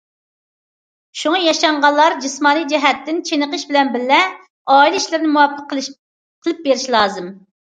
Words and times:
شۇڭا 1.23 1.41
ياشانغانلار 1.47 2.15
جىسمانىي 2.23 2.65
جەھەتتىن 2.71 3.19
چېنىقىش 3.29 3.67
بىلەن 3.73 3.93
بىللە، 3.97 4.19
ئائىلە 4.77 5.03
ئىشلىرىنى 5.03 5.31
مۇۋاپىق 5.37 5.63
قىلىپ 5.75 6.67
بېرىشى 6.67 6.93
لازىم. 6.99 7.31